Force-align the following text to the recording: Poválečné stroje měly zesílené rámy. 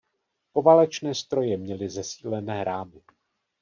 Poválečné 0.53 1.15
stroje 1.15 1.57
měly 1.57 1.89
zesílené 1.89 2.63
rámy. 2.63 3.01